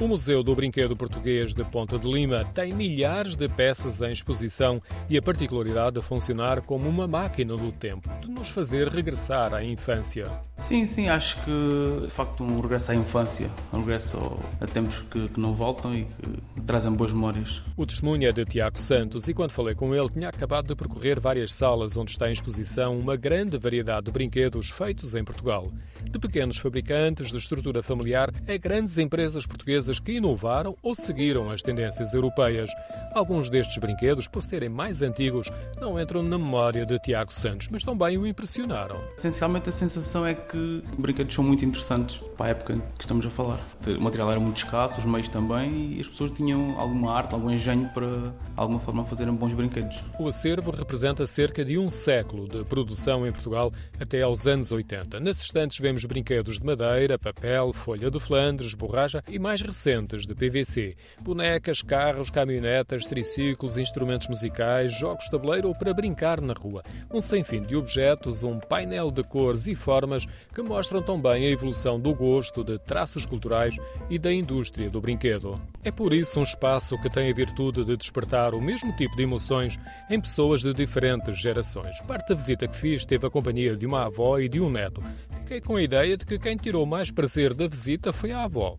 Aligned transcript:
O 0.00 0.06
Museu 0.06 0.44
do 0.44 0.54
Brinquedo 0.54 0.94
Português 0.94 1.52
de 1.52 1.64
Ponta 1.64 1.98
de 1.98 2.08
Lima 2.08 2.44
tem 2.54 2.72
milhares 2.72 3.34
de 3.34 3.48
peças 3.48 4.00
em 4.00 4.12
exposição 4.12 4.80
e 5.10 5.18
a 5.18 5.22
particularidade 5.22 5.96
de 5.96 6.06
funcionar 6.06 6.60
como 6.60 6.88
uma 6.88 7.08
máquina 7.08 7.56
do 7.56 7.72
tempo, 7.72 8.08
de 8.20 8.30
nos 8.30 8.48
fazer 8.48 8.86
regressar 8.86 9.52
à 9.52 9.64
infância. 9.64 10.30
Sim, 10.56 10.86
sim, 10.86 11.08
acho 11.08 11.36
que 11.42 12.06
de 12.06 12.10
facto 12.10 12.44
um 12.44 12.60
regresso 12.60 12.92
à 12.92 12.94
infância, 12.94 13.50
um 13.72 13.80
regresso 13.80 14.18
a 14.60 14.66
tempos 14.66 15.00
que, 15.10 15.30
que 15.30 15.40
não 15.40 15.52
voltam 15.52 15.92
e 15.92 16.04
que 16.04 16.60
trazem 16.64 16.92
boas 16.92 17.12
memórias. 17.12 17.60
O 17.76 17.84
testemunho 17.84 18.28
é 18.28 18.32
de 18.32 18.44
Tiago 18.44 18.78
Santos 18.78 19.26
e 19.26 19.34
quando 19.34 19.50
falei 19.50 19.74
com 19.74 19.92
ele 19.96 20.10
tinha 20.10 20.28
acabado 20.28 20.68
de 20.68 20.76
percorrer 20.76 21.18
várias 21.18 21.52
salas 21.52 21.96
onde 21.96 22.12
está 22.12 22.28
em 22.28 22.32
exposição 22.32 22.96
uma 22.96 23.16
grande 23.16 23.58
variedade 23.58 24.06
de 24.06 24.12
brinquedos 24.12 24.70
feitos 24.70 25.16
em 25.16 25.24
Portugal. 25.24 25.72
De 26.04 26.20
pequenos 26.20 26.56
fabricantes 26.56 27.32
de 27.32 27.36
estrutura 27.36 27.82
familiar 27.82 28.30
a 28.46 28.56
grandes 28.56 28.96
empresas 28.96 29.44
portuguesas 29.44 29.87
que 29.98 30.12
inovaram 30.12 30.76
ou 30.82 30.94
seguiram 30.94 31.50
as 31.50 31.62
tendências 31.62 32.12
europeias. 32.14 32.70
Alguns 33.14 33.48
destes 33.48 33.78
brinquedos, 33.78 34.26
por 34.26 34.42
serem 34.42 34.68
mais 34.68 35.02
antigos, 35.02 35.50
não 35.80 36.00
entram 36.00 36.22
na 36.22 36.36
memória 36.36 36.84
de 36.84 36.98
Tiago 36.98 37.32
Santos, 37.32 37.68
mas 37.70 37.84
também 37.84 38.18
o 38.18 38.26
impressionaram. 38.26 39.00
Essencialmente 39.16 39.68
a 39.68 39.72
sensação 39.72 40.26
é 40.26 40.34
que 40.34 40.82
os 40.90 40.98
brinquedos 40.98 41.34
são 41.34 41.44
muito 41.44 41.64
interessantes 41.64 42.20
para 42.36 42.46
a 42.46 42.48
época 42.50 42.74
que 42.96 43.00
estamos 43.00 43.24
a 43.24 43.30
falar. 43.30 43.58
O 43.86 44.00
material 44.00 44.30
era 44.30 44.40
muito 44.40 44.56
escasso, 44.56 44.98
os 44.98 45.04
meios 45.04 45.28
também, 45.28 45.94
e 45.94 46.00
as 46.00 46.08
pessoas 46.08 46.30
tinham 46.32 46.78
alguma 46.78 47.14
arte, 47.14 47.34
algum 47.34 47.50
engenho 47.50 47.88
para, 47.94 48.06
de 48.06 48.32
alguma 48.56 48.80
forma, 48.80 49.04
fazerem 49.04 49.34
bons 49.34 49.54
brinquedos. 49.54 49.98
O 50.18 50.26
acervo 50.26 50.70
representa 50.70 51.24
cerca 51.26 51.64
de 51.64 51.78
um 51.78 51.88
século 51.88 52.48
de 52.48 52.64
produção 52.64 53.26
em 53.26 53.32
Portugal 53.32 53.72
até 54.00 54.22
aos 54.22 54.46
anos 54.46 54.72
80. 54.72 55.20
Nas 55.20 55.40
estantes 55.40 55.78
vemos 55.78 56.04
brinquedos 56.04 56.58
de 56.58 56.64
madeira, 56.64 57.18
papel, 57.18 57.72
folha 57.72 58.10
de 58.10 58.18
Flandres, 58.18 58.74
borracha 58.74 59.22
e 59.28 59.38
mais 59.38 59.60
recentes 59.78 60.26
de 60.26 60.34
PVC. 60.34 60.96
Bonecas, 61.20 61.82
carros, 61.82 62.30
caminhonetas, 62.30 63.06
triciclos, 63.06 63.78
instrumentos 63.78 64.26
musicais, 64.26 64.92
jogos 64.92 65.26
de 65.26 65.30
tabuleiro 65.30 65.68
ou 65.68 65.74
para 65.74 65.94
brincar 65.94 66.40
na 66.40 66.52
rua. 66.52 66.82
Um 67.12 67.20
sem 67.20 67.44
fim 67.44 67.62
de 67.62 67.76
objetos, 67.76 68.42
um 68.42 68.58
painel 68.58 69.12
de 69.12 69.22
cores 69.22 69.68
e 69.68 69.76
formas 69.76 70.26
que 70.52 70.62
mostram 70.62 71.00
também 71.00 71.46
a 71.46 71.50
evolução 71.50 72.00
do 72.00 72.12
gosto 72.12 72.64
de 72.64 72.76
traços 72.80 73.24
culturais 73.24 73.76
e 74.10 74.18
da 74.18 74.32
indústria 74.32 74.90
do 74.90 75.00
brinquedo. 75.00 75.60
É 75.84 75.92
por 75.92 76.12
isso 76.12 76.40
um 76.40 76.42
espaço 76.42 77.00
que 77.00 77.08
tem 77.08 77.30
a 77.30 77.34
virtude 77.34 77.84
de 77.84 77.96
despertar 77.96 78.54
o 78.54 78.60
mesmo 78.60 78.92
tipo 78.96 79.14
de 79.14 79.22
emoções 79.22 79.78
em 80.10 80.20
pessoas 80.20 80.62
de 80.62 80.72
diferentes 80.72 81.40
gerações. 81.40 82.00
Parte 82.00 82.30
da 82.30 82.34
visita 82.34 82.66
que 82.66 82.76
fiz 82.76 83.06
teve 83.06 83.26
a 83.26 83.30
companhia 83.30 83.76
de 83.76 83.86
uma 83.86 84.06
avó 84.06 84.40
e 84.40 84.48
de 84.48 84.60
um 84.60 84.68
neto. 84.68 85.00
Fiquei 85.42 85.60
com 85.60 85.76
a 85.76 85.82
ideia 85.82 86.16
de 86.16 86.26
que 86.26 86.38
quem 86.38 86.56
tirou 86.56 86.84
mais 86.84 87.10
prazer 87.10 87.54
da 87.54 87.68
visita 87.68 88.12
foi 88.12 88.32
a 88.32 88.42
avó. 88.42 88.76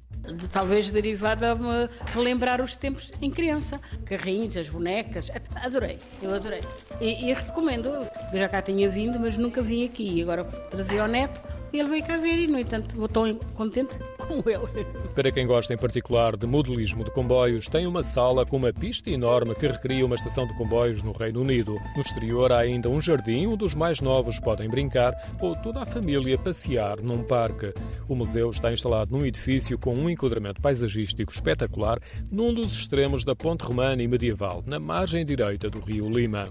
Talvez 0.52 0.92
derivada 0.92 1.52
a 1.52 1.56
me 1.56 1.90
relembrar 2.14 2.62
os 2.62 2.76
tempos 2.76 3.12
em 3.22 3.30
criança. 3.30 3.80
Carrinhos, 4.06 4.56
as 4.58 4.70
bonecas. 4.70 5.30
Adorei, 5.56 5.98
eu 6.22 6.36
adorei. 6.36 6.62
E, 7.02 7.30
e 7.30 7.34
recomendo. 7.34 7.88
Eu 7.88 8.10
já 8.40 8.48
cá 8.48 8.62
tinha 8.62 8.90
vindo, 8.90 9.20
mas 9.20 9.38
nunca 9.38 9.62
vim 9.62 9.86
aqui. 9.86 10.22
Agora 10.22 10.44
trazia 10.44 11.02
ao 11.02 11.08
neto 11.08 11.42
ele 11.78 11.90
veio 11.90 12.04
cá 12.04 12.18
ver 12.18 12.40
e, 12.40 12.48
no 12.48 12.60
entanto, 12.60 13.08
tão 13.10 13.36
contente 13.54 13.98
com 14.18 14.38
ele. 14.50 14.86
Para 15.14 15.32
quem 15.32 15.46
gosta 15.46 15.74
em 15.74 15.78
particular 15.78 16.36
de 16.36 16.48
modelismo 16.48 17.04
de 17.04 17.12
comboios, 17.12 17.68
tem 17.68 17.86
uma 17.86 18.02
sala 18.02 18.46
com 18.46 18.58
uma 18.58 18.74
pista 18.74 19.10
enorme 19.10 19.56
que 19.56 19.68
recria 19.68 20.06
uma 20.06 20.16
estação 20.16 20.48
de 20.48 20.54
comboios 20.56 21.02
no 21.02 21.12
Reino 21.12 21.42
Unido. 21.42 21.78
No 21.96 22.02
exterior 22.02 22.52
há 22.52 22.60
ainda 22.60 22.90
um 22.90 23.02
jardim 23.02 23.48
onde 23.48 23.64
os 23.64 23.76
mais 23.76 24.02
novos 24.02 24.40
podem 24.40 24.70
brincar 24.70 25.14
ou 25.42 25.56
toda 25.56 25.82
a 25.82 25.86
família 25.86 26.38
passear 26.38 27.02
num 27.02 27.24
parque. 27.24 27.74
O 28.08 28.16
museu 28.16 28.50
está 28.50 28.72
instalado 28.72 29.12
num 29.12 29.26
edifício 29.26 29.78
com 29.78 29.94
um 29.94 30.10
enquadramento 30.10 30.62
paisagístico 30.62 31.32
espetacular 31.32 32.00
num 32.32 32.54
dos 32.54 32.74
extremos 32.74 33.24
da 33.24 33.36
ponte 33.36 33.64
romana 33.64 34.02
e 34.02 34.08
medieval, 34.08 34.64
na 34.66 34.80
margem 34.80 35.26
direita 35.26 35.70
do 35.70 35.80
rio 35.80 36.10
Lima. 36.10 36.48